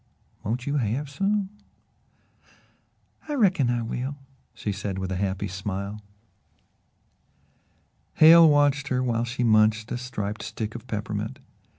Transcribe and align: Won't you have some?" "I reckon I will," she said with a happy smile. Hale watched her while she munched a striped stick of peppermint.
Won't 0.43 0.65
you 0.65 0.77
have 0.77 1.11
some?" 1.11 1.51
"I 3.29 3.35
reckon 3.35 3.69
I 3.69 3.83
will," 3.83 4.15
she 4.55 4.71
said 4.71 4.97
with 4.97 5.11
a 5.11 5.15
happy 5.15 5.47
smile. 5.47 6.01
Hale 8.15 8.49
watched 8.49 8.87
her 8.87 9.03
while 9.03 9.25
she 9.25 9.43
munched 9.43 9.91
a 9.91 9.99
striped 9.99 10.41
stick 10.41 10.73
of 10.73 10.87
peppermint. 10.87 11.37